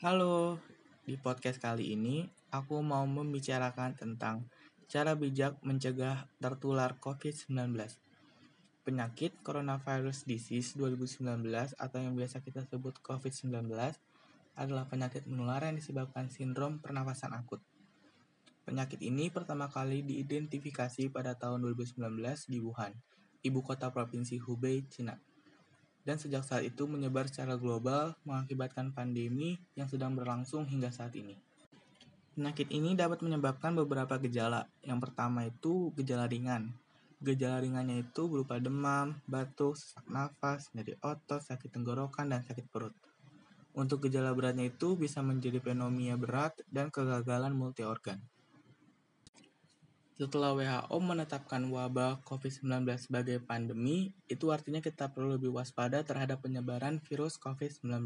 Halo, 0.00 0.56
di 1.04 1.20
podcast 1.20 1.60
kali 1.60 1.92
ini 1.92 2.24
aku 2.48 2.80
mau 2.80 3.04
membicarakan 3.04 3.92
tentang 3.92 4.48
cara 4.88 5.12
bijak 5.12 5.60
mencegah 5.60 6.24
tertular 6.40 6.96
COVID-19. 6.96 7.76
Penyakit 8.80 9.36
coronavirus 9.44 10.24
disease 10.24 10.72
2019 10.80 11.44
atau 11.76 11.98
yang 12.00 12.16
biasa 12.16 12.40
kita 12.40 12.64
sebut 12.64 12.96
COVID-19 13.04 13.68
adalah 14.56 14.88
penyakit 14.88 15.28
menular 15.28 15.68
yang 15.68 15.76
disebabkan 15.76 16.32
sindrom 16.32 16.80
pernafasan 16.80 17.36
akut. 17.36 17.60
Penyakit 18.64 19.04
ini 19.04 19.28
pertama 19.28 19.68
kali 19.68 20.00
diidentifikasi 20.00 21.12
pada 21.12 21.36
tahun 21.36 21.60
2019 21.76 22.00
di 22.48 22.56
Wuhan, 22.56 22.96
ibu 23.44 23.60
kota 23.60 23.92
provinsi 23.92 24.40
Hubei, 24.40 24.80
Cina 24.88 25.20
dan 26.04 26.16
sejak 26.16 26.42
saat 26.46 26.64
itu 26.64 26.88
menyebar 26.88 27.28
secara 27.28 27.60
global 27.60 28.16
mengakibatkan 28.24 28.92
pandemi 28.92 29.60
yang 29.76 29.86
sedang 29.86 30.16
berlangsung 30.16 30.64
hingga 30.64 30.88
saat 30.88 31.12
ini. 31.16 31.36
Penyakit 32.40 32.72
ini 32.72 32.96
dapat 32.96 33.20
menyebabkan 33.20 33.76
beberapa 33.76 34.16
gejala. 34.16 34.64
Yang 34.80 34.98
pertama 35.04 35.44
itu 35.44 35.92
gejala 35.98 36.24
ringan. 36.24 36.72
Gejala 37.20 37.60
ringannya 37.60 38.00
itu 38.00 38.32
berupa 38.32 38.56
demam, 38.56 39.20
batuk, 39.28 39.76
sesak 39.76 40.08
nafas, 40.08 40.72
nyeri 40.72 40.96
otot, 41.04 41.44
sakit 41.44 41.68
tenggorokan, 41.68 42.32
dan 42.32 42.40
sakit 42.40 42.64
perut. 42.72 42.96
Untuk 43.76 44.08
gejala 44.08 44.32
beratnya 44.32 44.72
itu 44.72 44.96
bisa 44.96 45.20
menjadi 45.20 45.60
pneumonia 45.60 46.16
berat 46.16 46.56
dan 46.72 46.88
kegagalan 46.88 47.52
multi 47.52 47.84
organ. 47.84 48.24
Setelah 50.20 50.52
WHO 50.52 51.00
menetapkan 51.00 51.64
wabah 51.64 52.20
COVID-19 52.28 52.84
sebagai 53.00 53.40
pandemi, 53.40 54.12
itu 54.28 54.52
artinya 54.52 54.84
kita 54.84 55.08
perlu 55.08 55.40
lebih 55.40 55.48
waspada 55.48 56.04
terhadap 56.04 56.44
penyebaran 56.44 57.00
virus 57.00 57.40
COVID-19. 57.40 58.04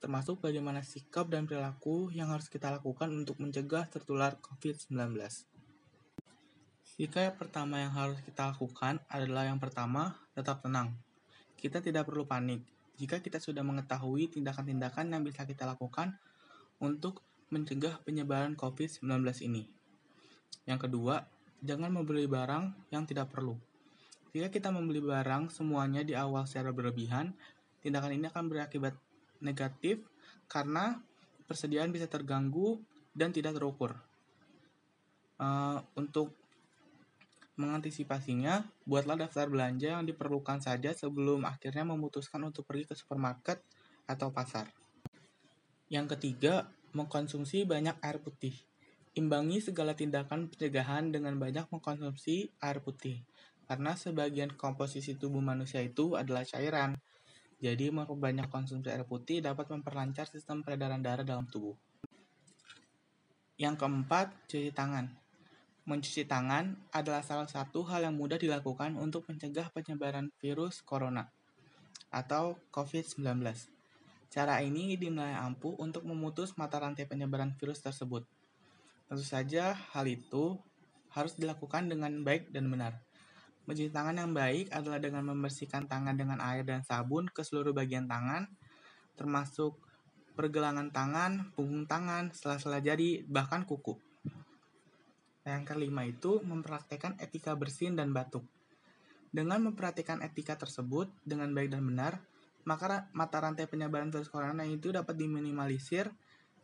Termasuk 0.00 0.40
bagaimana 0.40 0.80
sikap 0.80 1.28
dan 1.28 1.44
perilaku 1.44 2.08
yang 2.16 2.32
harus 2.32 2.48
kita 2.48 2.72
lakukan 2.72 3.12
untuk 3.12 3.36
mencegah 3.44 3.92
tertular 3.92 4.40
COVID-19. 4.40 5.20
Sikap 6.80 7.36
pertama 7.36 7.84
yang 7.84 7.92
harus 7.92 8.24
kita 8.24 8.48
lakukan 8.48 9.04
adalah 9.12 9.52
yang 9.52 9.60
pertama, 9.60 10.16
tetap 10.32 10.64
tenang. 10.64 10.96
Kita 11.60 11.84
tidak 11.84 12.08
perlu 12.08 12.24
panik 12.24 12.64
jika 12.96 13.20
kita 13.20 13.36
sudah 13.36 13.60
mengetahui 13.60 14.32
tindakan-tindakan 14.32 15.12
yang 15.12 15.20
bisa 15.28 15.44
kita 15.44 15.68
lakukan 15.68 16.16
untuk 16.80 17.20
mencegah 17.52 18.00
penyebaran 18.00 18.56
COVID-19 18.56 19.04
ini. 19.44 19.79
Yang 20.64 20.88
kedua, 20.88 21.24
jangan 21.60 21.90
membeli 21.92 22.24
barang 22.24 22.92
yang 22.94 23.04
tidak 23.04 23.32
perlu. 23.32 23.58
Jika 24.30 24.48
kita 24.48 24.70
membeli 24.70 25.02
barang 25.02 25.50
semuanya 25.50 26.06
di 26.06 26.14
awal 26.14 26.46
secara 26.46 26.70
berlebihan, 26.70 27.34
tindakan 27.82 28.14
ini 28.14 28.30
akan 28.30 28.44
berakibat 28.46 28.94
negatif 29.42 30.06
karena 30.46 31.02
persediaan 31.50 31.90
bisa 31.90 32.06
terganggu 32.06 32.78
dan 33.10 33.34
tidak 33.34 33.58
terukur. 33.58 33.98
Uh, 35.40 35.82
untuk 35.98 36.36
mengantisipasinya, 37.58 38.64
buatlah 38.88 39.26
daftar 39.26 39.50
belanja 39.50 39.98
yang 39.98 40.06
diperlukan 40.06 40.62
saja 40.62 40.94
sebelum 40.96 41.44
akhirnya 41.44 41.84
memutuskan 41.84 42.40
untuk 42.46 42.64
pergi 42.64 42.88
ke 42.88 42.94
supermarket 42.96 43.60
atau 44.08 44.32
pasar. 44.32 44.70
Yang 45.90 46.16
ketiga, 46.16 46.70
mengkonsumsi 46.94 47.66
banyak 47.66 47.98
air 48.00 48.22
putih. 48.22 48.54
Imbangi 49.10 49.58
segala 49.58 49.98
tindakan 49.98 50.46
pencegahan 50.46 51.10
dengan 51.10 51.34
banyak 51.34 51.66
mengkonsumsi 51.66 52.54
air 52.62 52.78
putih, 52.78 53.26
karena 53.66 53.98
sebagian 53.98 54.54
komposisi 54.54 55.18
tubuh 55.18 55.42
manusia 55.42 55.82
itu 55.82 56.14
adalah 56.14 56.46
cairan. 56.46 56.94
Jadi, 57.58 57.90
memperbanyak 57.90 58.46
konsumsi 58.46 58.86
air 58.86 59.02
putih 59.02 59.42
dapat 59.42 59.66
memperlancar 59.66 60.30
sistem 60.30 60.62
peredaran 60.62 61.02
darah 61.02 61.26
dalam 61.26 61.42
tubuh. 61.50 61.74
Yang 63.58 63.82
keempat, 63.82 64.30
cuci 64.46 64.70
tangan. 64.70 65.10
Mencuci 65.90 66.22
tangan 66.30 66.78
adalah 66.94 67.26
salah 67.26 67.50
satu 67.50 67.82
hal 67.90 68.06
yang 68.06 68.14
mudah 68.14 68.38
dilakukan 68.38 68.94
untuk 68.94 69.26
mencegah 69.26 69.74
penyebaran 69.74 70.30
virus 70.38 70.86
corona 70.86 71.26
atau 72.14 72.62
COVID-19. 72.70 73.26
Cara 74.30 74.62
ini 74.62 74.94
dinilai 74.94 75.34
ampuh 75.34 75.74
untuk 75.82 76.06
memutus 76.06 76.54
mata 76.54 76.78
rantai 76.78 77.10
penyebaran 77.10 77.58
virus 77.58 77.82
tersebut. 77.82 78.22
Tentu 79.10 79.26
saja 79.26 79.74
hal 79.74 80.06
itu 80.06 80.54
harus 81.10 81.34
dilakukan 81.34 81.90
dengan 81.90 82.22
baik 82.22 82.54
dan 82.54 82.70
benar. 82.70 83.02
Mencuci 83.66 83.90
tangan 83.90 84.14
yang 84.14 84.30
baik 84.30 84.70
adalah 84.70 85.02
dengan 85.02 85.26
membersihkan 85.26 85.90
tangan 85.90 86.14
dengan 86.14 86.38
air 86.38 86.62
dan 86.62 86.86
sabun 86.86 87.26
ke 87.26 87.42
seluruh 87.42 87.74
bagian 87.74 88.06
tangan, 88.06 88.46
termasuk 89.18 89.82
pergelangan 90.38 90.94
tangan, 90.94 91.50
punggung 91.58 91.90
tangan, 91.90 92.30
sela-sela 92.30 92.78
jari, 92.78 93.26
bahkan 93.26 93.66
kuku. 93.66 93.98
Yang 95.42 95.62
kelima 95.66 96.06
itu 96.06 96.38
mempraktekkan 96.46 97.18
etika 97.18 97.58
bersin 97.58 97.98
dan 97.98 98.14
batuk. 98.14 98.46
Dengan 99.34 99.58
memperhatikan 99.66 100.22
etika 100.22 100.54
tersebut 100.54 101.10
dengan 101.26 101.50
baik 101.50 101.74
dan 101.74 101.82
benar, 101.82 102.22
maka 102.62 103.10
mata 103.10 103.42
rantai 103.42 103.66
penyebaran 103.66 104.14
virus 104.14 104.30
corona 104.30 104.62
itu 104.62 104.94
dapat 104.94 105.18
diminimalisir 105.18 106.14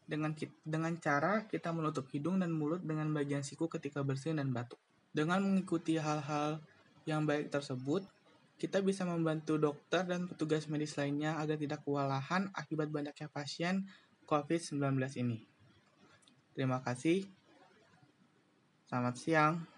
dengan 0.07 0.33
dengan 0.63 0.95
cara 1.03 1.45
kita 1.51 1.75
menutup 1.75 2.07
hidung 2.15 2.39
dan 2.39 2.55
mulut 2.55 2.81
dengan 2.81 3.11
bagian 3.11 3.43
siku 3.43 3.67
ketika 3.67 4.07
bersin 4.07 4.39
dan 4.39 4.55
batuk. 4.55 4.79
Dengan 5.11 5.43
mengikuti 5.43 5.99
hal-hal 5.99 6.63
yang 7.05 7.27
baik 7.27 7.51
tersebut, 7.51 8.07
kita 8.57 8.81
bisa 8.81 9.05
membantu 9.05 9.61
dokter 9.61 10.07
dan 10.07 10.31
petugas 10.31 10.65
medis 10.71 10.97
lainnya 10.97 11.37
agar 11.37 11.61
tidak 11.61 11.85
kewalahan 11.85 12.49
akibat 12.57 12.89
banyaknya 12.89 13.29
pasien 13.29 13.85
COVID-19 14.25 14.81
ini. 15.21 15.45
Terima 16.57 16.81
kasih. 16.81 17.29
Selamat 18.89 19.15
siang. 19.21 19.76